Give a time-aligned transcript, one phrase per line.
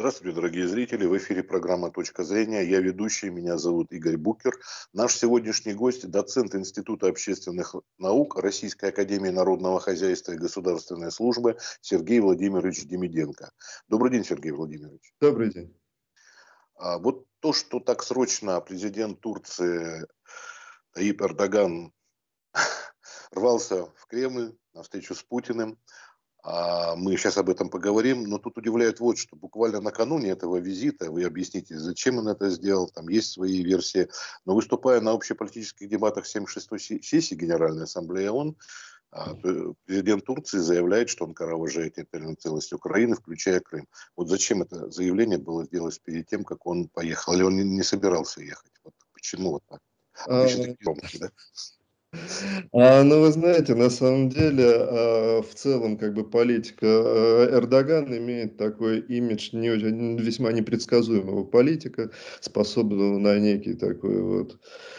[0.00, 1.04] Здравствуйте, дорогие зрители.
[1.04, 2.62] В эфире программа «Точка зрения».
[2.62, 4.58] Я ведущий, меня зовут Игорь Букер.
[4.94, 12.20] Наш сегодняшний гость– доцент Института общественных наук Российской Академии Народного Хозяйства и Государственной Службы Сергей
[12.20, 13.52] Владимирович Демиденко.
[13.88, 15.12] Добрый день, Сергей Владимирович.
[15.20, 15.78] Добрый день.
[16.76, 20.06] А вот то, что так срочно президент Турции
[20.94, 21.92] Таип Эрдоган
[23.32, 25.78] рвался в Кремль на встречу с Путиным–
[26.42, 31.10] а мы сейчас об этом поговорим, но тут удивляет вот, что буквально накануне этого визита,
[31.10, 34.08] вы объясните, зачем он это сделал, там есть свои версии,
[34.46, 38.56] но выступая на общеполитических дебатах 76-й сессии Генеральной Ассамблеи ООН,
[39.12, 39.34] а,
[39.86, 43.88] президент Турции заявляет, что он уважает территориальную целость Украины, включая Крым.
[44.16, 47.34] Вот зачем это заявление было сделать перед тем, как он поехал?
[47.34, 48.72] Или он не собирался ехать?
[48.84, 49.80] Вот почему вот так?
[50.26, 51.30] Обычно такие громкие, да?
[52.72, 58.16] А, ну, вы знаете, на самом деле, а, в целом, как бы политика а, Эрдоган
[58.16, 62.10] имеет такой имидж не очень, весьма непредсказуемого политика,
[62.40, 64.58] способного на некий такой вот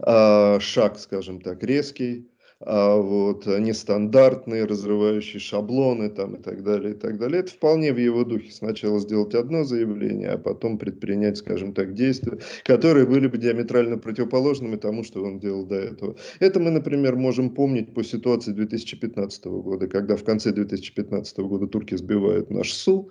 [0.00, 2.28] а, шаг, скажем так, резкий,
[2.64, 7.40] вот, нестандартные, разрывающие шаблоны там, и так далее, и так далее.
[7.40, 8.52] Это вполне в его духе.
[8.52, 14.76] Сначала сделать одно заявление, а потом предпринять, скажем так, действия, которые были бы диаметрально противоположными
[14.76, 16.16] тому, что он делал до этого.
[16.40, 21.96] Это мы, например, можем помнить по ситуации 2015 года, когда в конце 2015 года турки
[21.96, 23.10] сбивают наш СУ,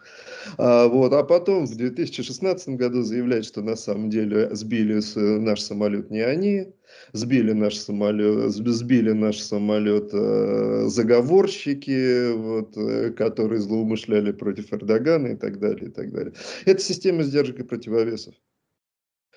[0.58, 5.02] а, вот, а потом в 2016 году заявляют, что на самом деле сбили
[5.40, 6.74] наш самолет не они,
[7.14, 15.36] сбили наш самолет, сбили наш самолет э, заговорщики, вот, э, которые злоумышляли против Эрдогана и
[15.36, 16.34] так далее, и так далее.
[16.66, 18.36] Это система сдержек и противовесов.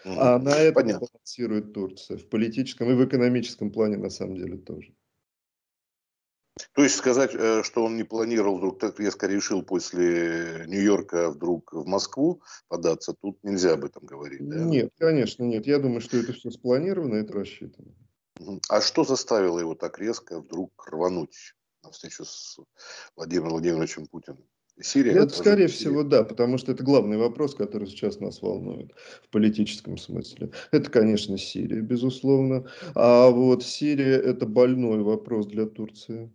[0.05, 4.92] А на это балансирует Турция в политическом и в экономическом плане на самом деле тоже.
[6.72, 11.72] То есть сказать, э, что он не планировал, вдруг так резко решил после Нью-Йорка вдруг
[11.72, 14.58] в Москву податься, тут нельзя об этом говорить, да?
[14.58, 15.66] Нет, конечно, нет.
[15.66, 17.92] Я думаю, что это все спланировано, это рассчитано.
[18.69, 22.58] А что заставило его так резко вдруг рвануть на встречу с
[23.17, 24.45] Владимиром Владимировичем Путиным?
[24.80, 25.12] Сирия?
[25.12, 25.90] Это, это скорее Сирия.
[25.90, 28.92] всего, да, потому что это главный вопрос, который сейчас нас волнует
[29.23, 30.50] в политическом смысле.
[30.73, 32.68] Это, конечно, Сирия, безусловно.
[32.95, 36.33] А вот Сирия– это больной вопрос для Турции.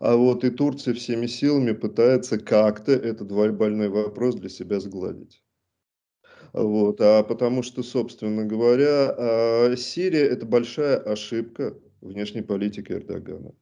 [0.00, 5.42] А вот и Турция всеми силами пытается как-то этот больной вопрос для себя сгладить.
[6.52, 13.52] Вот, а потому что, собственно говоря, а, Сирия– это большая ошибка внешней политики Эрдогана.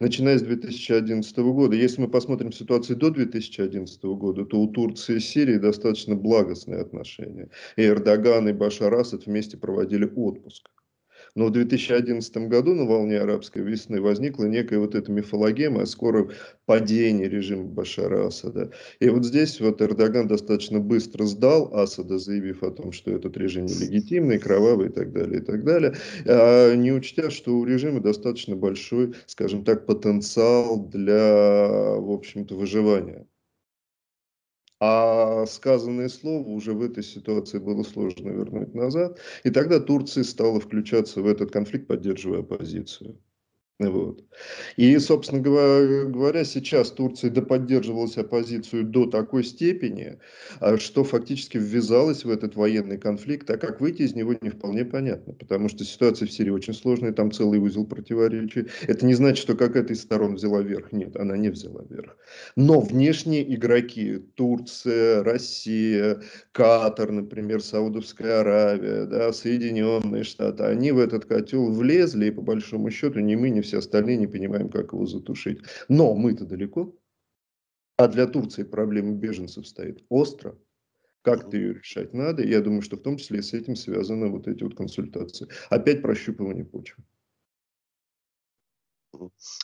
[0.00, 5.20] Начиная с 2011 года, если мы посмотрим ситуацию до 2011 года, то у Турции и
[5.20, 7.48] Сирии достаточно благостные отношения.
[7.76, 10.68] И Эрдоган, и Башар Асад вместе проводили отпуск.
[11.34, 16.30] Но в 2011 году на волне арабской весны возникла некая вот эта мифологема о скором
[16.66, 18.70] падении режима Башара Асада.
[19.00, 23.64] И вот здесь вот Эрдоган достаточно быстро сдал Асада, заявив о том, что этот режим
[23.64, 25.94] нелегитимный, кровавый и так далее, и так далее,
[26.26, 33.26] а не учтя, что у режима достаточно большой, скажем так, потенциал для, в общем-то, выживания.
[34.84, 39.20] А сказанное слово уже в этой ситуации было сложно вернуть назад.
[39.44, 43.16] И тогда Турция стала включаться в этот конфликт, поддерживая оппозицию.
[43.90, 44.24] Вот.
[44.76, 50.18] И, собственно говоря, сейчас Турция доподдерживалась оппозицию до такой степени,
[50.60, 54.84] а, что фактически ввязалась в этот военный конфликт, а как выйти из него не вполне
[54.84, 58.66] понятно, потому что ситуация в Сирии очень сложная, там целый узел противоречий.
[58.86, 60.92] Это не значит, что какая-то из сторон взяла верх.
[60.92, 62.16] Нет, она не взяла верх.
[62.56, 66.22] Но внешние игроки, Турция, Россия,
[66.52, 72.90] Катар, например, Саудовская Аравия, да, Соединенные Штаты, они в этот котел влезли, и по большому
[72.90, 75.60] счету ни мы, ни все остальные не понимаем, как его затушить.
[75.88, 76.96] Но мы-то далеко.
[77.96, 80.58] А для Турции проблема беженцев стоит остро.
[81.22, 82.44] Как-то ее решать надо.
[82.44, 85.48] Я думаю, что в том числе с этим связаны вот эти вот консультации.
[85.70, 87.04] Опять прощупывание почвы.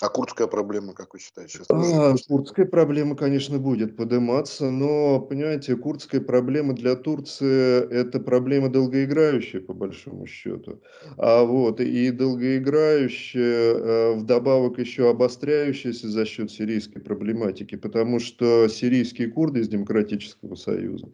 [0.00, 1.66] А курдская проблема, как вы считаете, сейчас?
[1.70, 9.60] А, курдская проблема, конечно, будет подниматься, но, понимаете, курдская проблема для Турции– это проблема долгоиграющая,
[9.60, 10.80] по большому счету.
[11.16, 19.28] А вот, и долгоиграющая, э, вдобавок еще обостряющаяся за счет сирийской проблематики, потому что сирийские
[19.28, 21.08] курды из Демократического Союза,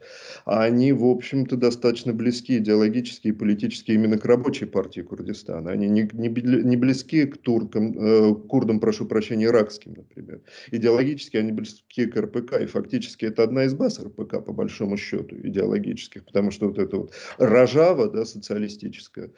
[0.45, 5.71] они, в общем-то, достаточно близки идеологически и политически именно к рабочей партии Курдистана.
[5.71, 10.41] Они не, не, не близки к туркам, э, курдам, прошу прощения, иракским, например.
[10.71, 15.37] Идеологически они близки к РПК, и фактически это одна из баз РПК, по большому счету,
[15.37, 19.31] идеологических, потому что вот эта вот рожава, да, социалистическая,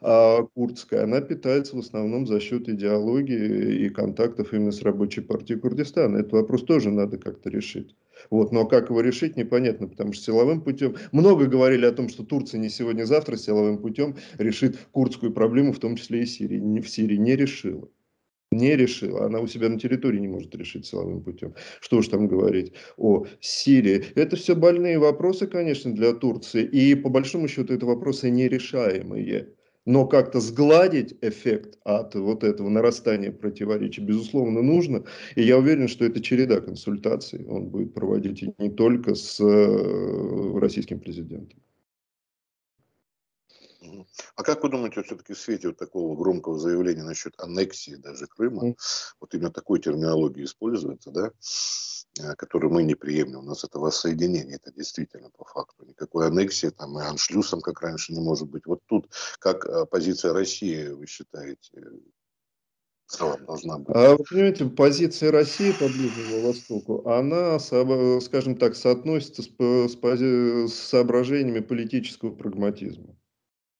[0.00, 5.58] а курдская, она питается в основном за счет идеологии и контактов именно с рабочей партией
[5.58, 6.18] Курдистана.
[6.18, 7.94] Этот вопрос тоже надо как-то решить.
[8.30, 10.96] Вот, но как его решить, непонятно, потому что силовым путем...
[11.12, 15.96] Много говорили о том, что Турция не сегодня-завтра силовым путем решит курдскую проблему, в том
[15.96, 16.58] числе и Сирии.
[16.58, 17.88] Не, в Сирии не решила.
[18.54, 19.26] Не решила.
[19.26, 21.54] Она у себя на территории не может решить силовым путем.
[21.80, 24.04] Что уж там говорить о Сирии.
[24.14, 26.62] Это все больные вопросы, конечно, для Турции.
[26.64, 29.48] И по большому счету это вопросы нерешаемые.
[29.86, 35.04] Но как-то сгладить эффект от вот этого нарастания противоречий, безусловно, нужно.
[35.34, 41.00] И я уверен, что это череда консультаций он будет проводить не только с э, российским
[41.00, 41.58] президентом.
[44.36, 48.68] А как вы думаете, все-таки в свете вот такого громкого заявления насчет аннексии даже Крыма,
[48.68, 48.76] mm.
[49.20, 51.30] вот именно такой терминологии используется, да,
[52.20, 55.84] э, которую мы не приемлем, у нас это воссоединение, это действительно по факту.
[55.84, 58.66] Никакой аннексии там и аншлюсом, как раньше, не может быть.
[58.66, 59.08] Вот тут
[59.38, 61.82] как э, позиция России, вы считаете,
[63.46, 63.94] должна быть.
[63.94, 70.74] А вы понимаете, позиция России по Ближнему Востоку, она, скажем так, соотносится с, с, с
[70.74, 73.13] соображениями политического прагматизма.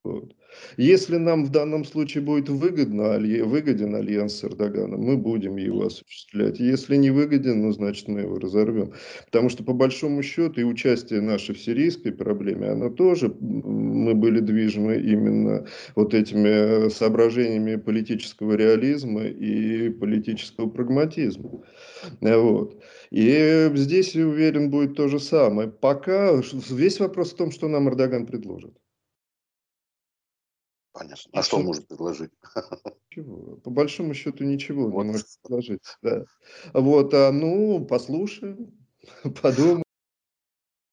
[0.05, 0.35] Вот.
[0.77, 6.61] Если нам в данном случае будет выгодно, выгоден альянс с Эрдоганом, мы будем его осуществлять.
[6.61, 8.93] Если не выгоден, ну, значит, мы его разорвем.
[9.25, 14.41] Потому что, по большому счету, и участие наше в сирийской проблеме, оно тоже, мы были
[14.41, 15.67] движимы именно
[15.97, 21.63] вот этими соображениями политического реализма и политического прагматизма.
[22.21, 22.83] Вот.
[23.11, 25.69] И здесь, уверен, будет то же самое.
[25.69, 28.75] Пока весь вопрос в том, что нам Эрдоган предложит.
[30.95, 31.31] Понятно.
[31.33, 32.31] А что он может предложить?
[33.11, 33.57] Ничего.
[33.57, 35.03] По большому счету ничего вот.
[35.03, 35.81] не может предложить.
[36.03, 36.25] Да.
[36.73, 38.73] Вот, а, ну, послушаем,
[39.43, 39.83] подумаем.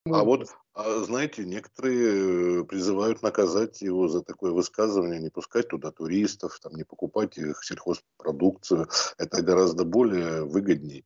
[0.06, 5.92] А вот, а, знаете, некоторые э, призывают наказать его за такое высказывание, не пускать туда
[5.92, 8.90] туристов, там, не покупать их сельхозпродукцию.
[9.20, 11.06] Это гораздо более выгодней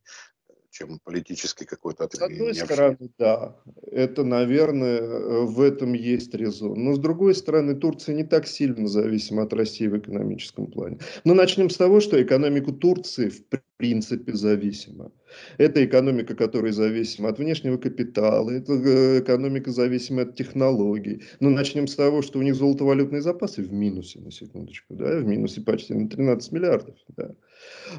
[0.75, 2.19] чем политический какой-то ответ.
[2.19, 3.56] С одной стороны, да,
[3.92, 6.83] это, наверное, в этом есть резон.
[6.83, 11.00] Но с другой стороны, Турция не так сильно зависима от России в экономическом плане.
[11.24, 13.42] Но начнем с того, что экономику Турции в
[13.77, 15.12] принципе зависима.
[15.58, 21.24] Это экономика, которая зависима от внешнего капитала, это э, экономика зависима от технологий.
[21.40, 25.26] Но начнем с того, что у них золотовалютные запасы в минусе, на секундочку, да, в
[25.26, 26.96] минусе почти на 13 миллиардов.
[27.16, 27.36] Да.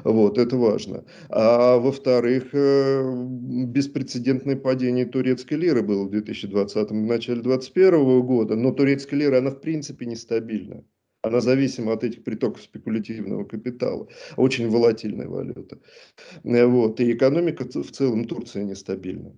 [0.03, 1.05] Вот, это важно.
[1.29, 3.01] А во-вторых, э,
[3.65, 9.51] беспрецедентное падение турецкой лиры было в 2020 в начале 2021 года, но турецкая лира, она
[9.51, 10.83] в принципе нестабильна.
[11.27, 14.07] Она зависима от этих притоков спекулятивного капитала.
[14.35, 15.79] Очень волатильная валюта.
[16.43, 16.99] Э, вот.
[16.99, 19.33] И экономика в целом Турции нестабильна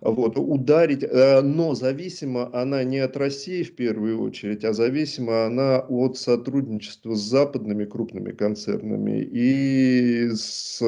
[0.00, 5.80] вот, ударить, э, но зависима она не от России в первую очередь, а зависима она
[5.80, 10.82] от сотрудничества с западными крупными концернами и с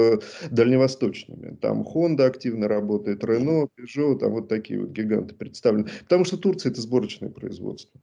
[0.50, 1.56] дальневосточными.
[1.60, 5.88] Там Honda активно работает, Renault, Peugeot, там вот такие вот гиганты представлены.
[6.00, 8.00] Потому что Турция это сборочное производство.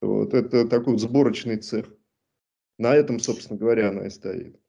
[0.00, 1.86] Вот, это такой вот сборочный цех.
[2.78, 4.60] На этом, собственно говоря, она и стоит.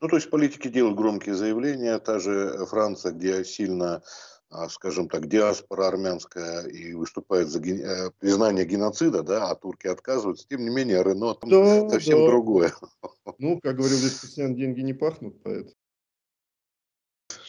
[0.00, 4.02] Ну, то есть политики делают громкие заявления, та же Франция, где сильно
[4.50, 7.80] а, скажем так, диаспора армянская и выступает за ген...
[7.82, 10.48] Э, признание геноцида, да, а турки отказываются.
[10.48, 12.26] Тем не менее, Рено там да, совсем да.
[12.26, 12.72] другое.
[13.38, 15.74] Ну, как говорил Веспасиан, деньги не пахнут, поэтому.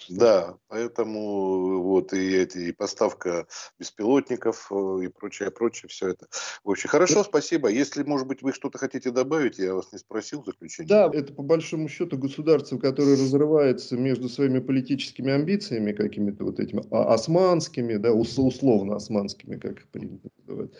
[0.09, 3.47] Да, поэтому вот и эти и поставка
[3.77, 6.27] беспилотников э, и прочее, прочее, все это.
[6.63, 7.69] Очень хорошо, спасибо.
[7.69, 10.89] Если, может быть, вы что-то хотите добавить, я вас не спросил в заключение.
[10.89, 16.83] Да, это по большому счету государство, которое разрывается между своими политическими амбициями, какими-то вот этими
[16.91, 20.71] а, османскими, да, условно османскими, как их принято называть.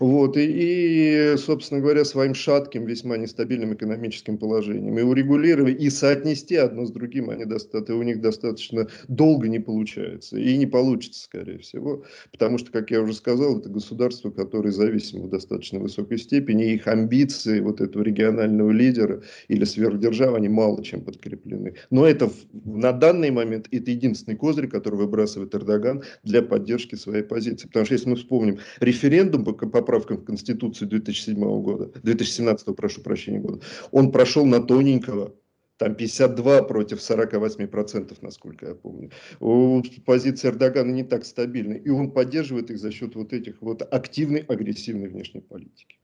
[0.00, 4.98] Вот, и, и, собственно говоря, своим шатким, весьма нестабильным экономическим положением.
[4.98, 9.58] И урегулировать, и соотнести одно с другим, они достаточно, у них достаточно достаточно долго не
[9.58, 10.38] получается.
[10.38, 12.04] И не получится, скорее всего.
[12.32, 16.66] Потому что, как я уже сказал, это государство, которое зависимо в достаточно высокой степени.
[16.66, 21.74] И их амбиции вот этого регионального лидера или сверхдержавы, они мало чем подкреплены.
[21.90, 27.66] Но это на данный момент это единственный козырь, который выбрасывает Эрдоган для поддержки своей позиции.
[27.66, 33.40] Потому что если мы вспомним референдум по поправкам в Конституцию 2007 года, 2017, прошу прощения,
[33.40, 35.34] года, он прошел на тоненького
[35.76, 39.10] там 52 против 48 процентов, насколько я помню.
[39.40, 43.82] У позиции Эрдогана не так стабильна, и он поддерживает их за счет вот этих вот
[43.82, 45.98] активной, агрессивной внешней политики.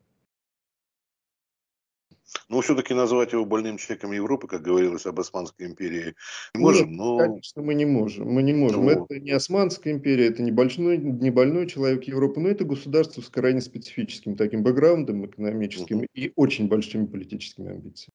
[2.48, 6.14] Но все-таки назвать его больным человеком Европы, как говорилось об Османской империи,
[6.54, 6.88] не можем.
[6.88, 7.18] Нет, но...
[7.18, 8.28] Конечно, мы не можем.
[8.28, 8.84] Мы не можем.
[8.84, 8.90] Ну...
[8.90, 13.28] Это не Османская империя, это не больной, не больной человек Европы, но это государство с
[13.28, 16.06] крайне специфическим таким бэкграундом экономическим угу.
[16.14, 18.14] и очень большими политическими амбициями.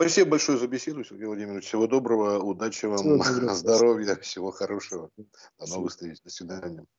[0.00, 1.66] Спасибо большое за беседу, Сергей Владимирович.
[1.66, 5.10] Всего доброго, удачи вам, всего здоровья, всего хорошего.
[5.58, 6.22] До новых встреч.
[6.24, 6.86] До свидания.